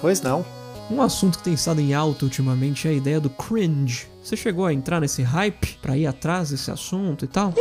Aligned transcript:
Pois 0.00 0.20
não. 0.20 0.44
Um 0.90 1.02
assunto 1.02 1.38
que 1.38 1.44
tem 1.44 1.52
estado 1.52 1.80
em 1.80 1.92
alta 1.92 2.24
ultimamente 2.24 2.88
é 2.88 2.90
a 2.90 2.94
ideia 2.94 3.20
do 3.20 3.28
cringe. 3.28 4.06
Você 4.22 4.36
chegou 4.36 4.64
a 4.64 4.72
entrar 4.72 5.00
nesse 5.00 5.22
hype 5.22 5.78
pra 5.82 5.96
ir 5.96 6.06
atrás 6.06 6.50
desse 6.50 6.70
assunto 6.70 7.24
e 7.26 7.28
tal? 7.28 7.52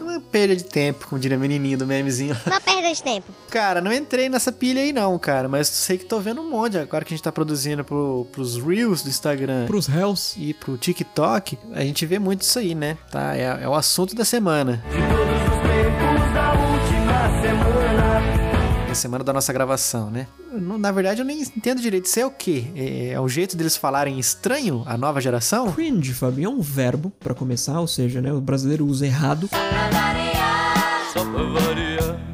Uma 0.00 0.20
perda 0.20 0.56
de 0.56 0.64
tempo, 0.64 1.06
como 1.08 1.20
diria 1.20 1.36
a 1.36 1.40
menininha 1.40 1.76
do 1.76 1.86
memezinho. 1.86 2.36
Uma 2.44 2.60
perda 2.60 2.92
de 2.92 3.02
tempo. 3.02 3.32
Cara, 3.50 3.80
não 3.80 3.92
entrei 3.92 4.28
nessa 4.28 4.50
pilha 4.50 4.82
aí 4.82 4.92
não, 4.92 5.16
cara. 5.16 5.48
Mas 5.48 5.68
sei 5.68 5.96
que 5.96 6.04
tô 6.04 6.18
vendo 6.18 6.40
um 6.40 6.50
monte. 6.50 6.76
Agora 6.76 7.04
que 7.04 7.14
a 7.14 7.16
gente 7.16 7.22
tá 7.22 7.30
produzindo 7.30 7.84
pro, 7.84 8.26
pros 8.32 8.56
Reels 8.56 9.02
do 9.02 9.08
Instagram 9.08 9.66
Pros 9.66 9.86
réus. 9.86 10.34
e 10.36 10.52
pro 10.52 10.76
TikTok, 10.76 11.56
a 11.72 11.82
gente 11.82 12.04
vê 12.04 12.18
muito 12.18 12.42
isso 12.42 12.58
aí, 12.58 12.74
né? 12.74 12.98
Tá? 13.12 13.36
É, 13.36 13.60
é 13.62 13.68
o 13.68 13.74
assunto 13.74 14.14
da 14.16 14.24
semana. 14.24 14.82
É 14.92 14.98
a 17.12 17.42
semana 17.42 17.79
da 19.24 19.32
nossa 19.32 19.52
gravação, 19.52 20.10
né? 20.10 20.26
Na 20.52 20.90
verdade, 20.90 21.20
eu 21.20 21.24
nem 21.24 21.40
entendo 21.42 21.80
direito. 21.80 22.06
Isso 22.06 22.18
é 22.18 22.26
o 22.26 22.30
quê? 22.30 22.64
É, 22.74 23.10
é 23.12 23.20
o 23.20 23.28
jeito 23.28 23.56
deles 23.56 23.76
falarem 23.76 24.18
estranho 24.18 24.82
a 24.86 24.96
nova 24.98 25.20
geração? 25.20 25.72
Cringe, 25.72 26.12
Fabinho, 26.12 26.46
é 26.46 26.52
um 26.52 26.60
verbo, 26.60 27.12
pra 27.20 27.34
começar, 27.34 27.80
ou 27.80 27.86
seja, 27.86 28.20
né, 28.20 28.32
o 28.32 28.40
brasileiro 28.40 28.84
usa 28.86 29.06
errado. 29.06 29.48
Só 29.48 29.56
pra 29.56 29.88
variar. 29.90 31.12
Só 31.12 31.24
pra 31.24 31.42
variar. 31.42 32.29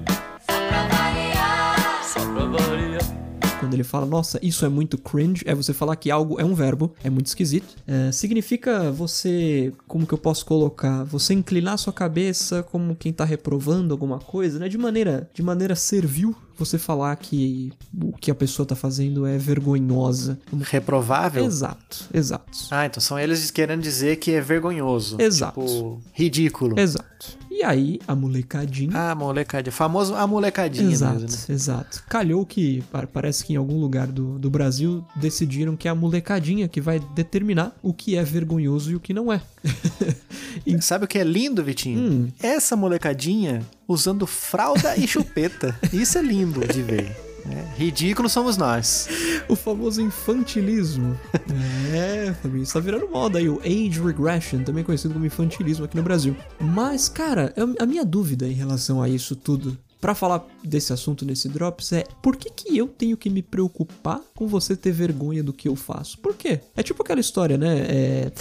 Quando 3.66 3.75
ele 3.75 3.84
fala, 3.84 4.06
nossa, 4.06 4.38
isso 4.43 4.65
é 4.65 4.69
muito 4.69 4.97
cringe, 4.97 5.43
é 5.45 5.55
você 5.55 5.73
falar 5.73 5.97
que 5.97 6.11
algo 6.11 6.41
é 6.41 6.45
um 6.45 6.55
verbo, 6.55 6.95
é 7.02 7.11
muito 7.11 7.27
esquisito. 7.27 7.75
É, 7.87 8.12
significa 8.12 8.92
você, 8.92 9.73
como 9.89 10.06
que 10.06 10.15
eu 10.15 10.19
posso 10.19 10.47
colocar? 10.47 11.05
Você 11.05 11.34
inclinar 11.34 11.77
sua 11.79 11.92
cabeça 11.92 12.62
como 12.62 12.95
quem 12.95 13.12
tá 13.12 13.25
reprovando 13.25 13.92
alguma 13.92 14.19
coisa, 14.19 14.59
né? 14.59 14.69
De 14.69 14.78
maneira, 14.78 15.28
de 15.34 15.42
maneira 15.42 15.75
servil, 15.75 16.34
você 16.56 16.78
falar 16.78 17.14
que 17.17 17.72
o 18.03 18.12
que 18.12 18.31
a 18.31 18.34
pessoa 18.34 18.64
tá 18.64 18.75
fazendo 18.75 19.27
é 19.27 19.37
vergonhosa. 19.37 20.39
Reprovável? 20.62 21.44
Exato, 21.44 22.06
exato. 22.12 22.59
Ah, 22.70 22.87
então 22.87 23.00
são 23.00 23.19
eles 23.19 23.50
querendo 23.50 23.83
dizer 23.83 24.17
que 24.17 24.31
é 24.31 24.41
vergonhoso. 24.41 25.20
Exato. 25.20 25.61
Tipo, 25.61 26.00
ridículo. 26.12 26.78
Exato. 26.78 27.37
E 27.59 27.62
aí, 27.65 27.99
a 28.07 28.15
molecadinha. 28.15 28.91
Ah, 28.95 29.15
molecadinha. 29.15 29.73
Famoso 29.73 30.15
a 30.15 30.27
molecadinha 30.27 30.91
Exato, 30.93 31.21
mesmo, 31.21 31.29
né? 31.49 31.55
exato. 31.55 32.05
Calhou 32.07 32.45
que 32.45 32.83
pa- 32.93 33.07
parece 33.07 33.43
que 33.47 33.55
em 33.55 33.57
algum 33.57 33.81
lugar 33.81 34.09
do, 34.09 34.39
do 34.39 34.51
Brasil 34.51 35.03
decidiram 35.17 35.75
que 35.75 35.89
é 35.89 35.91
a 35.91 35.95
molecadinha 35.95 36.69
que 36.69 36.83
vai 36.83 37.01
determinar 37.15 37.75
o 37.83 37.95
que 37.95 38.15
é 38.15 38.23
vergonhoso 38.23 38.91
e 38.93 38.95
o 38.97 39.01
que 39.01 39.15
não 39.15 39.33
é. 39.33 39.41
Sabe 40.83 41.07
o 41.07 41.09
que 41.09 41.19
é 41.19 41.25
lindo, 41.25 41.65
Vitinho? 41.65 41.99
Hum. 41.99 42.29
Essa 42.43 42.77
molecadinha 42.77 43.62
usando 43.89 44.27
fralda 44.27 44.95
e 44.97 45.09
chupeta. 45.09 45.75
Isso 45.95 46.19
é 46.19 46.23
lindo 46.23 46.61
de 46.67 46.83
ver. 46.83 47.25
Né? 47.47 47.72
Ridículo 47.77 48.28
somos 48.28 48.56
nós. 48.56 49.08
o 49.48 49.56
famoso 49.56 50.00
infantilismo. 50.00 51.19
é, 51.94 52.33
Fabinho, 52.42 52.62
isso 52.62 52.72
tá 52.72 52.80
virando 52.80 53.08
moda 53.08 53.38
aí, 53.38 53.48
o 53.48 53.61
age 53.61 54.00
regression, 54.03 54.62
também 54.62 54.84
conhecido 54.84 55.14
como 55.14 55.25
infantilismo 55.27 55.84
aqui 55.84 55.97
no 55.97 56.03
Brasil. 56.03 56.36
Mas, 56.61 57.08
cara, 57.08 57.53
eu- 57.56 57.75
a 57.78 57.86
minha 57.86 58.05
dúvida 58.05 58.47
em 58.47 58.53
relação 58.53 59.03
a 59.03 59.08
isso 59.08 59.34
tudo. 59.36 59.77
Pra 59.98 60.14
falar 60.14 60.47
desse 60.62 60.92
assunto 60.92 61.25
nesse 61.25 61.48
Drops 61.48 61.91
é 61.92 62.05
por 62.22 62.36
que, 62.36 62.50
que 62.50 62.77
eu 62.77 62.86
tenho 62.86 63.16
que 63.16 63.30
me 63.30 63.42
preocupar 63.42 64.20
com 64.36 64.47
você 64.47 64.77
ter 64.77 64.92
vergonha 64.92 65.42
do 65.42 65.55
que 65.55 65.66
eu 65.66 65.75
faço? 65.75 66.19
Por 66.19 66.34
quê? 66.34 66.60
É 66.77 66.83
tipo 66.83 67.03
aquela 67.03 67.19
história, 67.19 67.56
né? 67.56 67.78
É, 67.88 68.33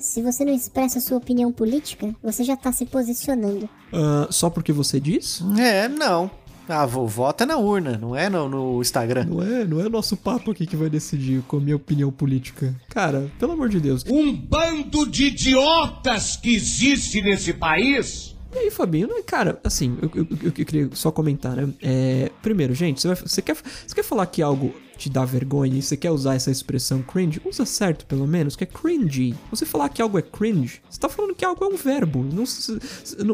Se 0.00 0.20
você 0.20 0.44
não 0.44 0.52
expressa 0.52 1.00
sua 1.00 1.16
opinião 1.16 1.52
política, 1.52 2.12
você 2.22 2.42
já 2.42 2.56
tá 2.56 2.72
se 2.72 2.84
posicionando. 2.84 3.68
ah, 3.92 4.26
só 4.28 4.50
porque 4.50 4.72
você 4.72 4.98
diz? 4.98 5.40
É, 5.56 5.88
não. 5.88 6.28
Ah, 6.68 6.86
vo- 6.86 7.06
vota 7.06 7.44
na 7.44 7.56
urna, 7.58 7.98
não 7.98 8.16
é 8.16 8.30
no, 8.30 8.48
no 8.48 8.80
Instagram. 8.80 9.24
Não 9.26 9.42
é, 9.42 9.64
não 9.66 9.80
é 9.80 9.88
nosso 9.88 10.16
papo 10.16 10.50
aqui 10.50 10.66
que 10.66 10.76
vai 10.76 10.88
decidir 10.88 11.42
com 11.46 11.58
a 11.58 11.60
minha 11.60 11.76
opinião 11.76 12.10
política. 12.10 12.74
Cara, 12.88 13.30
pelo 13.38 13.52
amor 13.52 13.68
de 13.68 13.78
Deus. 13.80 14.02
Um 14.08 14.32
bando 14.34 15.06
de 15.06 15.26
idiotas 15.26 16.36
que 16.36 16.54
existe 16.54 17.20
nesse 17.20 17.52
país. 17.52 18.34
E 18.54 18.58
aí, 18.58 18.70
Fabinho, 18.70 19.08
cara, 19.26 19.58
assim, 19.64 19.98
eu, 20.00 20.10
eu, 20.14 20.26
eu- 20.30 20.38
eu 20.44 20.52
queria 20.64 20.88
só 20.94 21.10
comentar, 21.10 21.56
né? 21.56 21.68
É, 21.82 22.30
primeiro, 22.40 22.72
gente, 22.74 23.00
você, 23.00 23.08
vai- 23.08 23.16
você 23.16 23.42
quer, 23.42 23.56
você 23.56 23.94
quer 23.94 24.04
falar 24.04 24.26
que 24.26 24.40
algo 24.40 24.72
te 24.96 25.10
dá 25.10 25.24
vergonha 25.24 25.78
e 25.78 25.82
você 25.82 25.96
quer 25.96 26.10
usar 26.10 26.34
essa 26.34 26.50
expressão 26.50 27.02
cringe? 27.02 27.40
Usa 27.44 27.64
certo, 27.64 28.06
pelo 28.06 28.26
menos, 28.26 28.56
que 28.56 28.64
é 28.64 28.66
cringe. 28.66 29.34
Você 29.50 29.66
falar 29.66 29.88
que 29.88 30.00
algo 30.00 30.18
é 30.18 30.22
cringe, 30.22 30.80
você 30.88 30.98
tá 30.98 31.08
falando 31.08 31.34
que 31.34 31.44
algo 31.44 31.64
é 31.64 31.68
um 31.68 31.76
verbo. 31.76 32.24
Não, 32.24 32.44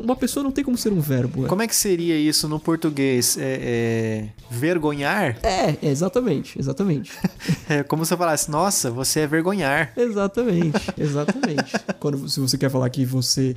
uma 0.00 0.16
pessoa 0.16 0.43
não 0.43 0.50
tem 0.50 0.65
como 0.65 0.76
ser 0.76 0.93
um 0.93 1.00
verbo. 1.00 1.47
Como 1.47 1.62
é 1.62 1.66
que 1.66 1.76
seria 1.76 2.16
isso 2.19 2.49
no 2.49 2.59
português? 2.59 3.37
É, 3.38 3.59
é, 3.62 4.28
vergonhar? 4.50 5.38
É, 5.43 5.70
é, 5.70 5.91
exatamente, 5.91 6.59
exatamente. 6.59 7.12
É 7.69 7.84
como 7.84 8.04
se 8.04 8.12
eu 8.12 8.19
falasse, 8.19 8.50
nossa, 8.50 8.91
você 8.91 9.20
é 9.20 9.26
vergonhar. 9.28 9.93
Exatamente, 9.97 10.81
exatamente. 10.99 11.72
Quando 12.00 12.28
se 12.28 12.41
você 12.41 12.59
quer 12.59 12.69
falar 12.69 12.91
que 12.91 13.04
você 13.04 13.54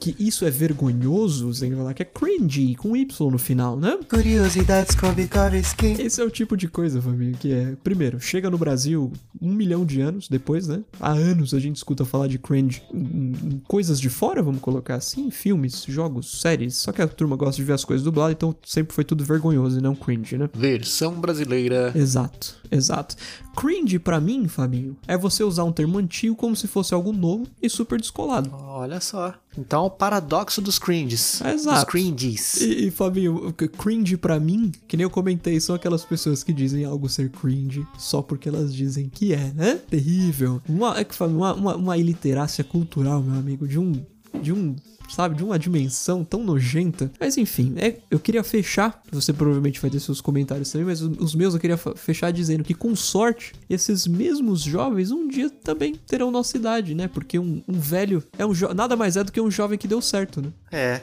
que 0.00 0.16
isso 0.18 0.44
é 0.44 0.50
vergonhoso, 0.50 1.52
você 1.52 1.60
tem 1.60 1.70
que 1.70 1.76
falar 1.76 1.94
que 1.94 2.02
é 2.02 2.04
cringy 2.04 2.74
com 2.74 2.96
y 2.96 3.30
no 3.30 3.38
final, 3.38 3.76
né? 3.76 3.96
Curiosidades 4.08 4.96
Kovikovski. 4.96 5.96
Esse 6.00 6.20
é 6.20 6.24
o 6.24 6.30
tipo 6.30 6.56
de 6.56 6.66
coisa, 6.66 7.00
família, 7.00 7.33
que 7.34 7.52
é, 7.52 7.76
primeiro, 7.82 8.20
chega 8.20 8.50
no 8.50 8.58
Brasil 8.58 9.12
um 9.40 9.52
milhão 9.52 9.84
de 9.84 10.00
anos 10.00 10.28
depois, 10.28 10.66
né? 10.66 10.82
Há 10.98 11.12
anos 11.12 11.54
a 11.54 11.58
gente 11.58 11.76
escuta 11.76 12.04
falar 12.04 12.28
de 12.28 12.38
cringe 12.38 12.82
em, 12.92 13.32
em 13.44 13.62
coisas 13.66 14.00
de 14.00 14.08
fora, 14.08 14.42
vamos 14.42 14.60
colocar 14.60 14.96
assim, 14.96 15.30
filmes, 15.30 15.84
jogos, 15.88 16.40
séries. 16.40 16.76
Só 16.76 16.92
que 16.92 17.02
a 17.02 17.08
turma 17.08 17.36
gosta 17.36 17.56
de 17.56 17.64
ver 17.64 17.72
as 17.72 17.84
coisas 17.84 18.04
dubladas, 18.04 18.34
então 18.34 18.54
sempre 18.64 18.94
foi 18.94 19.04
tudo 19.04 19.24
vergonhoso 19.24 19.78
e 19.78 19.82
não 19.82 19.94
cringe, 19.94 20.38
né? 20.38 20.48
Versão 20.54 21.14
brasileira. 21.14 21.92
Exato, 21.94 22.56
exato. 22.74 23.16
Cringe, 23.56 23.98
pra 23.98 24.20
mim, 24.20 24.48
Fabinho, 24.48 24.96
é 25.06 25.16
você 25.16 25.44
usar 25.44 25.64
um 25.64 25.72
termo 25.72 25.98
antigo 25.98 26.34
como 26.34 26.56
se 26.56 26.66
fosse 26.66 26.92
algo 26.92 27.12
novo 27.12 27.46
e 27.62 27.68
super 27.68 28.00
descolado. 28.00 28.50
Olha 28.52 29.00
só. 29.00 29.34
Então, 29.56 29.86
o 29.86 29.90
paradoxo 29.90 30.60
dos 30.60 30.78
cringes. 30.78 31.40
Exato. 31.40 31.76
Dos 31.76 31.84
cringes. 31.84 32.60
E, 32.60 32.86
e, 32.86 32.90
Fabinho, 32.90 33.52
cringe 33.78 34.16
pra 34.16 34.40
mim, 34.40 34.72
que 34.88 34.96
nem 34.96 35.04
eu 35.04 35.10
comentei, 35.10 35.60
são 35.60 35.76
aquelas 35.76 36.04
pessoas 36.04 36.42
que 36.42 36.52
dizem 36.52 36.84
algo 36.84 37.08
ser 37.08 37.30
cringe 37.30 37.86
só 37.96 38.20
porque 38.20 38.48
elas 38.48 38.74
dizem 38.74 39.08
que 39.08 39.32
é, 39.32 39.52
né? 39.52 39.76
Terrível. 39.88 40.60
Uma, 40.68 40.98
é 40.98 41.04
que, 41.04 41.14
Fabinho, 41.14 41.38
uma, 41.38 41.54
uma, 41.54 41.76
uma 41.76 41.98
iliterácia 41.98 42.64
cultural, 42.64 43.22
meu 43.22 43.38
amigo, 43.38 43.68
de 43.68 43.78
um. 43.78 44.04
De 44.40 44.52
um. 44.52 44.76
Sabe, 45.08 45.34
de 45.34 45.44
uma 45.44 45.58
dimensão 45.58 46.24
tão 46.24 46.42
nojenta. 46.42 47.12
Mas 47.20 47.36
enfim, 47.36 47.74
é, 47.76 47.98
eu 48.10 48.18
queria 48.18 48.42
fechar. 48.42 49.02
Você 49.12 49.32
provavelmente 49.34 49.80
vai 49.80 49.90
ter 49.90 50.00
seus 50.00 50.20
comentários 50.20 50.70
também, 50.70 50.86
mas 50.86 51.02
os, 51.02 51.34
meus 51.34 51.52
eu 51.54 51.60
queria 51.60 51.76
fechar 51.76 52.32
dizendo 52.32 52.64
que, 52.64 52.72
com 52.72 52.96
sorte, 52.96 53.52
esses 53.68 54.06
mesmos 54.06 54.62
jovens 54.62 55.10
um 55.10 55.28
dia 55.28 55.50
também 55.50 55.94
terão 55.94 56.30
nossa 56.30 56.56
idade, 56.56 56.94
né? 56.94 57.06
Porque 57.06 57.38
um, 57.38 57.62
um 57.68 57.78
velho 57.78 58.24
é 58.38 58.46
um 58.46 58.52
nada 58.74 58.96
mais 58.96 59.16
é 59.16 59.22
do 59.22 59.30
que 59.30 59.40
um 59.40 59.50
jovem 59.50 59.78
que 59.78 59.86
deu 59.86 60.00
certo, 60.00 60.40
né? 60.40 60.48
É. 60.72 61.00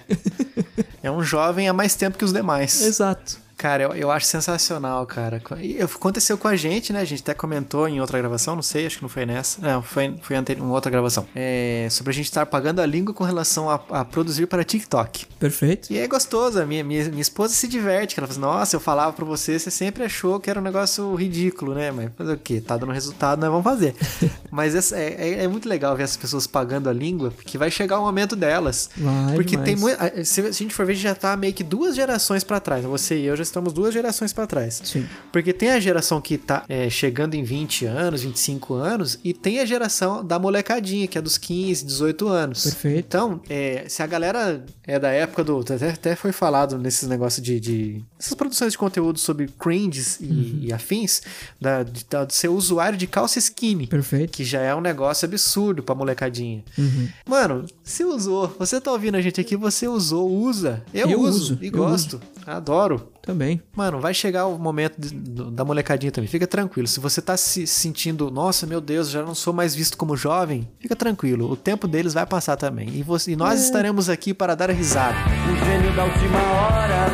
é 1.03 1.11
um 1.11 1.23
jovem 1.23 1.69
há 1.69 1.73
mais 1.73 1.95
tempo 1.95 2.17
que 2.17 2.25
os 2.25 2.33
demais. 2.33 2.81
Exato. 2.81 3.39
Cara, 3.61 3.83
eu, 3.83 3.93
eu 3.93 4.09
acho 4.09 4.25
sensacional, 4.25 5.05
cara. 5.05 5.39
E 5.61 5.79
Aconteceu 5.79 6.35
com 6.35 6.47
a 6.47 6.55
gente, 6.55 6.91
né? 6.91 6.99
A 6.99 7.05
gente 7.05 7.21
até 7.21 7.35
comentou 7.35 7.87
em 7.87 8.01
outra 8.01 8.17
gravação, 8.17 8.55
não 8.55 8.63
sei, 8.63 8.87
acho 8.87 8.97
que 8.97 9.03
não 9.03 9.09
foi 9.09 9.23
nessa. 9.23 9.61
Não, 9.61 9.83
foi, 9.83 10.15
foi 10.19 10.35
uma 10.59 10.73
outra 10.73 10.89
gravação. 10.89 11.27
É, 11.35 11.87
sobre 11.91 12.09
a 12.09 12.13
gente 12.13 12.25
estar 12.25 12.43
pagando 12.47 12.81
a 12.81 12.87
língua 12.87 13.13
com 13.13 13.23
relação 13.23 13.69
a, 13.69 13.79
a 13.91 14.03
produzir 14.03 14.47
para 14.47 14.63
TikTok. 14.63 15.27
Perfeito. 15.39 15.93
E 15.93 15.99
é 15.99 16.07
gostoso, 16.07 16.59
a 16.59 16.65
minha, 16.65 16.83
minha, 16.83 17.07
minha 17.09 17.21
esposa 17.21 17.53
se 17.53 17.67
diverte, 17.67 18.15
que 18.15 18.19
ela 18.19 18.27
fala 18.27 18.39
assim, 18.47 18.57
nossa, 18.57 18.75
eu 18.75 18.79
falava 18.79 19.13
pra 19.13 19.25
você, 19.25 19.59
você 19.59 19.69
sempre 19.69 20.03
achou 20.03 20.39
que 20.39 20.49
era 20.49 20.59
um 20.59 20.63
negócio 20.63 21.13
ridículo, 21.13 21.75
né? 21.75 21.91
Mas 21.91 22.09
fazer 22.17 22.33
o 22.33 22.37
quê? 22.39 22.59
Tá 22.61 22.77
dando 22.77 22.91
resultado, 22.91 23.41
nós 23.41 23.49
vamos 23.51 23.63
fazer. 23.63 23.93
Mas 24.49 24.91
é, 24.91 24.97
é, 24.97 25.43
é 25.43 25.47
muito 25.47 25.69
legal 25.69 25.95
ver 25.95 26.01
essas 26.01 26.17
pessoas 26.17 26.47
pagando 26.47 26.89
a 26.89 26.93
língua, 26.93 27.29
porque 27.29 27.59
vai 27.59 27.69
chegar 27.69 27.99
o 27.99 28.01
momento 28.01 28.35
delas. 28.35 28.89
Vai 28.97 29.35
porque 29.35 29.55
tem 29.55 29.75
muito. 29.75 29.95
Se, 30.25 30.41
se 30.41 30.41
a 30.41 30.51
gente 30.51 30.73
for 30.73 30.83
ver, 30.83 30.93
a 30.93 30.95
gente 30.95 31.03
já 31.03 31.13
tá 31.13 31.37
meio 31.37 31.53
que 31.53 31.63
duas 31.63 31.95
gerações 31.95 32.43
pra 32.43 32.59
trás. 32.59 32.83
Você 32.85 33.19
e 33.19 33.25
eu 33.25 33.35
já 33.37 33.50
estamos 33.51 33.73
duas 33.73 33.93
gerações 33.93 34.33
pra 34.33 34.47
trás. 34.47 34.81
Sim. 34.83 35.05
Porque 35.31 35.53
tem 35.53 35.69
a 35.71 35.79
geração 35.79 36.19
que 36.21 36.37
tá 36.37 36.63
é, 36.67 36.89
chegando 36.89 37.35
em 37.35 37.43
20 37.43 37.85
anos, 37.85 38.23
25 38.23 38.73
anos, 38.73 39.19
e 39.23 39.33
tem 39.33 39.59
a 39.59 39.65
geração 39.65 40.23
da 40.25 40.39
molecadinha, 40.39 41.07
que 41.07 41.17
é 41.17 41.21
dos 41.21 41.37
15, 41.37 41.85
18 41.85 42.27
anos. 42.27 42.63
Perfeito. 42.63 43.05
Então, 43.07 43.41
é, 43.49 43.85
se 43.87 44.01
a 44.01 44.07
galera 44.07 44.63
é 44.85 44.97
da 44.97 45.09
época 45.09 45.43
do. 45.43 45.59
Até, 45.59 45.89
até 45.89 46.15
foi 46.15 46.31
falado 46.31 46.77
nesses 46.77 47.07
negócios 47.07 47.43
de, 47.45 47.59
de. 47.59 48.03
Essas 48.19 48.33
produções 48.33 48.71
de 48.71 48.77
conteúdo 48.77 49.19
sobre 49.19 49.47
cringes 49.59 50.17
e, 50.19 50.25
Uhum. 50.25 50.59
e 50.63 50.73
afins, 50.73 51.21
da, 51.59 51.83
de, 51.83 52.05
da- 52.09 52.25
de 52.25 52.33
ser 52.33 52.47
usuário 52.49 52.97
de 52.97 53.05
calça 53.07 53.37
skinny. 53.39 53.87
Perfeito. 53.87 54.31
Que 54.31 54.43
já 54.43 54.61
é 54.61 54.73
um 54.73 54.81
negócio 54.81 55.25
absurdo 55.25 55.83
pra 55.83 55.93
molecadinha. 55.93 56.63
Uhum. 56.77 57.07
Mano, 57.27 57.65
você 57.83 58.03
usou. 58.05 58.55
Você 58.59 58.79
tá 58.79 58.91
ouvindo 58.91 59.15
a 59.15 59.21
gente 59.21 59.39
aqui, 59.41 59.55
você 59.57 59.87
usou, 59.87 60.29
usa. 60.31 60.81
Eu, 60.93 61.09
Eu 61.09 61.19
uso 61.19 61.31
uso, 61.53 61.59
e 61.61 61.69
gosto. 61.69 62.21
Adoro. 62.45 63.09
Também. 63.21 63.61
Mano, 63.75 63.99
vai 63.99 64.13
chegar 64.13 64.47
o 64.47 64.57
momento 64.57 64.99
de- 64.99 65.13
da 65.51 65.63
molecadinha 65.63 66.11
também. 66.11 66.27
Fica 66.27 66.47
tranquilo. 66.47 66.87
Se 66.87 66.99
você 66.99 67.21
tá 67.21 67.37
se 67.37 67.67
sentindo, 67.67 68.31
nossa, 68.31 68.65
meu 68.65 68.81
Deus, 68.81 69.09
já 69.09 69.21
não 69.21 69.35
sou 69.35 69.53
mais 69.53 69.75
visto 69.75 69.95
como 69.97 70.17
jovem, 70.17 70.67
fica 70.79 70.95
tranquilo. 70.95 71.49
O 71.51 71.55
tempo 71.55 71.87
deles 71.87 72.13
vai 72.13 72.25
passar 72.25 72.57
também. 72.57 72.89
E, 72.89 73.03
você- 73.03 73.31
e 73.31 73.35
nós 73.35 73.61
estaremos 73.63 74.09
aqui 74.09 74.33
para 74.33 74.55
dar 74.55 74.69
risada. 74.71 75.15
O 75.51 75.65
gênio 75.65 75.95
da 75.95 76.03
última 76.03 76.39
hora 76.39 77.07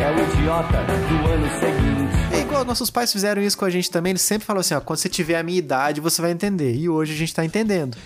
é 0.00 0.10
o 0.10 0.32
idiota 0.32 0.78
do 0.84 1.28
ano 1.32 1.48
seguinte. 1.60 2.15
É 2.56 2.60
igual 2.60 2.64
nossos 2.64 2.90
pais 2.90 3.12
fizeram 3.12 3.42
isso 3.42 3.56
com 3.56 3.64
a 3.64 3.70
gente 3.70 3.90
também, 3.90 4.10
eles 4.10 4.22
sempre 4.22 4.46
falam 4.46 4.60
assim, 4.60 4.74
ó, 4.74 4.80
quando 4.80 4.98
você 4.98 5.08
tiver 5.08 5.38
a 5.38 5.42
minha 5.42 5.58
idade, 5.58 6.00
você 6.00 6.22
vai 6.22 6.30
entender. 6.30 6.74
E 6.74 6.88
hoje 6.88 7.12
a 7.12 7.16
gente 7.16 7.34
tá 7.34 7.44
entendendo. 7.44 7.96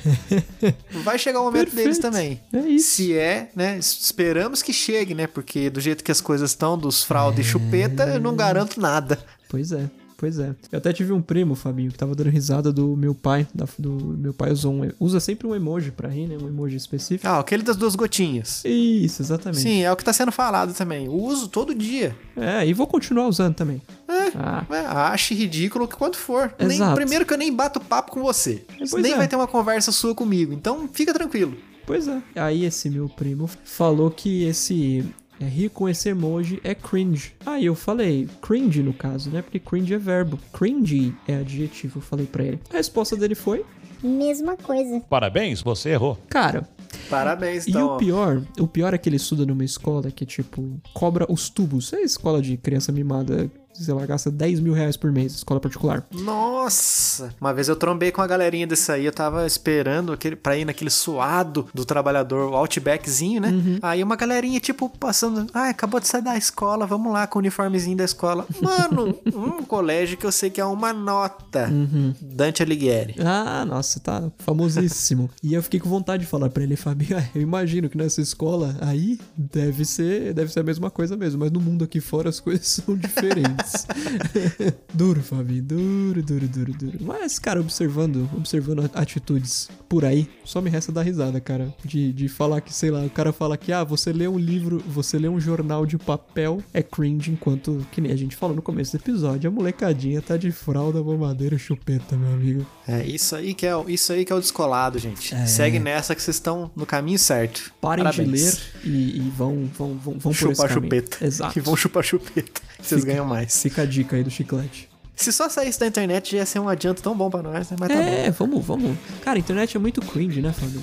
vai 1.05 1.19
chegar 1.19 1.41
o 1.41 1.45
momento 1.45 1.75
deles 1.75 1.99
Perfeito. 1.99 2.01
também. 2.01 2.41
É 2.53 2.69
isso. 2.69 2.97
Se 2.97 3.17
é, 3.17 3.51
né? 3.55 3.79
Esperamos 3.79 4.63
que 4.63 4.73
chegue, 4.73 5.15
né? 5.15 5.27
Porque 5.27 5.71
do 5.71 5.81
jeito 5.81 6.03
que 6.03 6.11
as 6.11 6.21
coisas 6.21 6.51
estão, 6.51 6.77
dos 6.77 7.05
fraude 7.05 7.41
e 7.41 7.45
chupeta, 7.45 8.05
eu 8.05 8.21
não 8.21 8.35
garanto 8.35 8.81
nada. 8.81 9.19
Pois 9.49 9.73
é, 9.73 9.89
pois 10.21 10.39
é. 10.39 10.55
Eu 10.71 10.77
até 10.79 10.93
tive 10.93 11.13
um 11.13 11.23
primo, 11.23 11.55
Fabinho, 11.55 11.91
que 11.91 11.97
tava 11.99 12.15
dando 12.15 12.29
risada 12.31 12.71
do 12.71 12.95
meu 12.95 13.15
pai. 13.15 13.47
da- 13.55 13.67
do 13.79 13.91
meu 13.91 14.35
pai 14.35 14.53
usou 14.53 14.73
um, 14.75 14.91
usa 15.01 15.19
sempre 15.19 15.47
um 15.47 15.55
emoji 15.55 15.91
pra 15.91 16.09
rir, 16.11 16.27
né? 16.29 16.37
Um 16.41 16.47
emoji 16.47 16.77
específico. 16.77 17.27
Ah, 17.27 17.39
aquele 17.39 17.63
das 17.63 17.77
duas 17.77 17.95
gotinhas. 17.97 18.63
Isso, 18.65 19.23
exatamente. 19.23 19.63
Sim, 19.63 19.83
é 19.83 19.91
o 19.91 19.97
que 19.97 20.05
tá 20.05 20.13
sendo 20.13 20.31
falado 20.31 20.75
também. 20.75 21.09
Uso 21.09 21.49
todo 21.49 21.75
dia. 21.75 22.15
É, 22.37 22.67
e 22.67 22.73
vou 22.75 22.87
continuar 22.87 23.27
usando 23.27 23.55
também. 23.55 23.81
É. 24.07 24.31
Ah, 24.37 24.67
É, 24.71 24.81
ache 24.87 25.35
ridículo 25.35 25.89
que 25.89 25.97
quanto 25.97 26.19
for. 26.19 26.55
Nem, 26.59 26.79
primeiro 26.95 27.25
que 27.25 27.33
eu 27.33 27.39
nem 27.39 27.53
bato 27.55 27.81
papo 27.81 28.13
com 28.13 28.21
você. 28.23 28.63
Pois 28.91 29.03
nem 29.03 29.13
é. 29.15 29.17
vai 29.17 29.27
ter 29.27 29.37
uma 29.37 29.47
conversa 29.49 29.91
sua 29.91 30.15
comigo. 30.15 30.53
Então 30.53 30.89
fica 30.93 31.15
tranquilo. 31.15 31.55
pois 31.87 32.07
é. 32.07 32.21
Aí 32.37 32.65
esse 32.65 32.91
meu 32.91 33.09
primo 33.09 33.49
falou 33.65 34.11
que 34.11 34.45
esse 34.45 35.05
é, 35.41 35.45
rir 35.45 35.71
com 35.71 35.89
esse 35.89 36.09
emoji 36.09 36.61
é 36.63 36.75
cringe. 36.75 37.33
Aí 37.47 37.65
eu 37.67 37.75
falei, 37.75 38.29
cringe 38.43 38.83
no 38.83 38.93
caso, 38.93 39.31
né? 39.31 39.43
Porque 39.43 39.59
cringe 39.59 39.95
é 39.95 39.99
verbo. 39.99 40.39
Cringe 40.53 41.15
é 41.27 41.37
adjetivo, 41.37 41.99
eu 41.99 42.03
falei 42.03 42.27
pra 42.27 42.45
ele. 42.45 42.61
A 42.73 42.77
resposta 42.77 43.17
dele 43.17 43.35
foi, 43.35 43.65
Mesma 44.03 44.57
coisa. 44.57 45.01
Parabéns, 45.11 45.61
você 45.61 45.91
errou. 45.91 46.19
cara, 46.29 46.67
Parabéns, 47.11 47.67
E 47.67 47.71
então. 47.71 47.95
o 47.95 47.99
pior, 47.99 48.43
o 48.59 48.67
pior 48.67 48.95
é 48.95 48.99
que 48.99 49.09
ele 49.09 49.17
estuda 49.17 49.45
numa 49.45 49.65
escola 49.65 50.11
que, 50.11 50.25
tipo, 50.25 50.81
cobra 50.95 51.27
os 51.31 51.49
tubos. 51.51 51.93
É 51.93 52.01
escola 52.01 52.41
de 52.41 52.57
criança 52.57 52.91
mimada, 52.93 53.51
sei 53.73 53.95
lá, 53.95 54.05
gasta 54.07 54.31
10 54.31 54.61
mil 54.61 54.73
reais 54.73 54.97
por 54.97 55.11
mês, 55.11 55.35
escola 55.35 55.61
particular. 55.61 56.07
Nossa! 56.13 57.35
Uma 57.41 57.53
vez 57.53 57.69
eu 57.69 57.77
trombei 57.77 58.11
com 58.13 58.21
a 58.21 58.27
galerinha 58.27 58.67
desse 58.67 58.91
aí, 58.93 59.05
eu 59.07 59.13
tava 59.13 59.47
esperando 59.47 60.13
aquele, 60.13 60.37
pra 60.37 60.57
ir 60.57 60.65
naquele 60.65 60.91
suado 60.91 61.69
do 61.75 61.85
trabalhador, 61.85 62.51
o 62.51 62.57
Outbackzinho, 62.57 63.41
né? 63.41 63.49
Uhum. 63.49 63.79
Aí 63.83 64.03
uma 64.03 64.17
galerinha, 64.17 64.61
tipo, 64.61 64.89
passando. 64.89 65.47
Ah, 65.55 65.69
acabou 65.71 66.01
de 66.01 66.09
sair 66.09 66.23
da 66.23 66.37
escola, 66.37 66.87
vamos 66.87 67.13
lá 67.13 67.27
com 67.27 67.39
o 67.39 67.41
uniformezinho 67.41 67.97
da 67.97 68.05
escola. 68.05 68.47
Mano, 68.61 69.19
um 69.35 69.63
colégio 69.63 70.17
que 70.17 70.27
eu 70.27 70.33
sei 70.33 70.51
que 70.51 70.61
é 70.61 70.65
uma 70.65 70.93
nota. 70.93 71.69
Uhum. 71.69 72.15
Dante 72.21 72.63
Alighieri. 72.63 73.17
Ah, 73.19 73.65
nossa, 73.65 74.01
tá 74.01 74.31
famosíssimo. 74.39 75.31
e 75.43 75.55
eu 75.55 75.63
fiquei 75.63 75.81
com 75.81 75.89
vontade 75.89 76.25
de 76.25 76.29
falar 76.29 76.51
pra 76.51 76.63
ele, 76.63 76.77
Fabinho, 76.77 77.17
ah, 77.19 77.25
eu 77.35 77.41
imagino 77.41 77.89
que 77.89 77.97
nessa 77.97 78.21
escola 78.21 78.77
aí 78.81 79.19
deve 79.37 79.85
ser, 79.85 80.35
deve 80.35 80.53
ser 80.53 80.61
a 80.61 80.65
mesma 80.65 80.91
coisa 80.91 81.17
mesmo, 81.17 81.41
mas 81.41 81.51
no 81.51 81.61
mundo 81.61 81.85
aqui 81.85 82.01
fora 82.01 82.29
as 82.29 82.41
coisas 82.41 82.67
são 82.67 82.97
diferentes. 82.99 83.60
duro, 84.93 85.23
Fabinho, 85.23 85.63
duro, 85.63 86.23
duro, 86.23 86.49
duro, 86.49 86.73
duro. 86.73 86.99
Mas, 87.01 87.39
cara, 87.39 87.61
observando, 87.61 88.29
observando 88.37 88.89
atitudes 88.95 89.69
por 89.89 90.05
aí, 90.05 90.29
só 90.45 90.61
me 90.61 90.71
resta 90.71 90.93
dar 90.93 91.03
risada, 91.03 91.41
cara. 91.41 91.75
De, 91.85 92.13
de 92.13 92.29
falar 92.29 92.61
que, 92.61 92.73
sei 92.73 92.91
lá, 92.91 93.03
o 93.05 93.11
cara 93.11 93.33
fala 93.33 93.57
que, 93.57 93.73
ah, 93.73 93.85
você 93.85 94.13
lê 94.13 94.27
um 94.29 94.39
livro, 94.39 94.83
você 94.87 95.19
lê 95.19 95.29
um 95.29 95.41
jornal 95.41 95.85
de 95.87 95.99
papel, 95.99 96.63
é 96.73 96.83
cringe, 96.83 97.31
enquanto, 97.31 97.87
que 97.93 98.01
nem 98.01 98.13
a 98.13 98.17
gente 98.17 98.37
falou 98.37 98.55
no 98.55 98.63
começo 98.63 98.93
do 98.97 99.01
episódio, 99.01 99.49
a 99.49 99.53
molecadinha 99.53 100.21
tá 100.23 100.37
de 100.37 100.51
fralda, 100.53 101.03
mamadeira, 101.03 101.59
chupeta, 101.59 102.17
meu 102.17 102.33
amigo. 102.33 102.67
É, 102.87 103.05
isso 103.07 103.35
aí 103.37 103.55
que 103.55 103.67
é, 103.67 103.75
o- 103.77 103.89
isso 103.89 104.13
aí 104.13 104.25
que 104.25 104.33
é 104.33 104.37
o 104.37 104.41
descolado, 104.41 104.99
gente. 104.99 105.35
É. 105.35 105.47
Segue 105.47 105.79
nessa 105.79 106.15
que 106.15 106.23
vocês 106.23 106.37
estão 106.37 106.71
no 106.75 106.87
caminho 106.87 107.19
certo. 107.19 107.73
Parem 107.81 108.05
de 108.05 108.11
Parabéns. 108.17 108.61
ler 108.85 108.91
e, 108.93 109.17
e 109.19 109.33
vão, 109.37 109.69
vão, 109.77 109.95
vão, 109.97 110.19
vão 110.19 110.19
por 110.19 110.31
esse 110.31 110.39
Chupar 110.41 110.69
caminho. 110.69 110.83
chupeta. 110.85 111.25
Exato. 111.25 111.53
Que 111.53 111.61
vão 111.61 111.77
chupar 111.77 112.03
chupeta. 112.05 112.61
Vocês 112.81 113.01
Fica- 113.01 113.13
ganham 113.13 113.27
mais. 113.27 113.50
Fica 113.51 113.83
a 113.83 113.87
dica 113.87 114.17
aí 114.17 114.23
do 114.23 114.31
chiclete. 114.31 114.89
Se 115.17 115.33
só 115.33 115.49
saísse 115.49 115.79
da 115.79 115.87
internet, 115.87 116.33
já 116.33 116.39
ia 116.39 116.47
ser 116.47 116.61
um 116.61 116.69
adianto 116.69 117.03
tão 117.03 117.15
bom 117.15 117.29
pra 117.29 117.43
nós, 117.43 117.69
né? 117.71 117.77
Mas 117.79 117.89
tá 117.91 117.95
é, 117.95 118.31
vamos, 118.31 118.65
vamos. 118.65 118.97
Cara, 119.23 119.37
a 119.37 119.41
internet 119.41 119.77
é 119.77 119.81
muito 119.81 120.01
cringe, 120.01 120.41
né, 120.41 120.53
Fábio? 120.53 120.81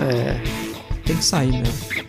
É. 0.00 0.40
Tem 1.04 1.16
que 1.16 1.24
sair 1.24 1.52
mesmo. 1.52 2.05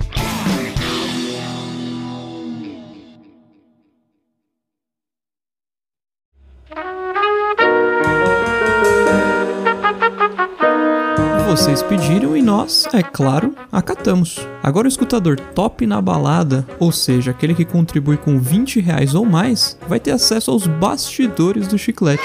Nós, 12.67 12.85
é 12.93 13.01
claro, 13.01 13.55
acatamos. 13.71 14.45
Agora 14.61 14.87
o 14.87 14.89
escutador 14.89 15.39
top 15.39 15.87
na 15.87 16.01
balada, 16.01 16.67
ou 16.77 16.91
seja, 16.91 17.31
aquele 17.31 17.55
que 17.55 17.63
contribui 17.63 18.17
com 18.17 18.37
20 18.37 18.81
reais 18.81 19.15
ou 19.15 19.25
mais, 19.25 19.77
vai 19.87 20.01
ter 20.01 20.11
acesso 20.11 20.51
aos 20.51 20.67
bastidores 20.67 21.65
do 21.65 21.77
chiclete. 21.77 22.21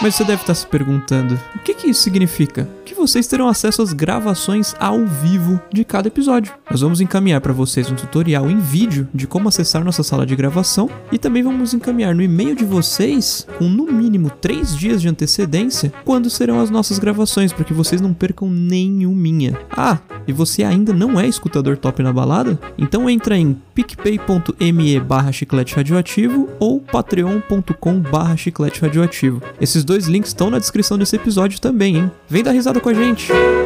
Mas 0.00 0.14
você 0.14 0.22
deve 0.22 0.42
estar 0.42 0.54
se 0.54 0.66
perguntando, 0.66 1.38
o 1.56 1.58
que, 1.58 1.74
que 1.74 1.90
isso 1.90 2.02
significa? 2.02 2.68
Vocês 3.04 3.26
terão 3.26 3.48
acesso 3.48 3.82
às 3.82 3.92
gravações 3.92 4.74
ao 4.80 5.04
vivo 5.04 5.60
de 5.70 5.84
cada 5.84 6.08
episódio. 6.08 6.54
Nós 6.70 6.80
vamos 6.80 7.02
encaminhar 7.02 7.38
para 7.38 7.52
vocês 7.52 7.90
um 7.90 7.94
tutorial 7.94 8.50
em 8.50 8.58
vídeo 8.58 9.06
de 9.12 9.26
como 9.26 9.46
acessar 9.46 9.84
nossa 9.84 10.02
sala 10.02 10.24
de 10.24 10.34
gravação 10.34 10.88
e 11.12 11.18
também 11.18 11.42
vamos 11.42 11.74
encaminhar 11.74 12.14
no 12.14 12.22
e-mail 12.22 12.56
de 12.56 12.64
vocês, 12.64 13.46
com 13.58 13.68
no 13.68 13.84
mínimo 13.92 14.30
3 14.30 14.74
dias 14.74 15.02
de 15.02 15.08
antecedência, 15.08 15.92
quando 16.02 16.30
serão 16.30 16.58
as 16.60 16.70
nossas 16.70 16.98
gravações, 16.98 17.52
para 17.52 17.64
que 17.64 17.74
vocês 17.74 18.00
não 18.00 18.14
percam 18.14 18.48
nenhuminha. 18.48 19.60
Ah, 19.70 19.98
e 20.26 20.32
você 20.32 20.64
ainda 20.64 20.92
não 20.92 21.20
é 21.20 21.26
escutador 21.26 21.76
top 21.76 22.02
na 22.02 22.10
balada? 22.12 22.58
Então 22.78 23.10
entra 23.10 23.36
em 23.36 23.54
picpay.me 23.74 25.00
barra 25.00 25.30
chiclete 25.30 25.74
radioativo 25.74 26.48
ou 26.58 26.80
patreon.com 26.80 28.00
barra 28.00 28.36
chiclete 28.36 28.80
radioativo. 28.80 29.42
Esses 29.60 29.84
dois 29.84 30.06
links 30.06 30.30
estão 30.30 30.48
na 30.48 30.58
descrição 30.58 30.96
desse 30.96 31.16
episódio 31.16 31.60
também, 31.60 31.96
hein? 31.96 32.10
Vem 32.28 32.42
dar 32.42 32.52
risada 32.52 32.80
com 32.80 32.88
a 32.88 32.93
gente! 32.94 33.63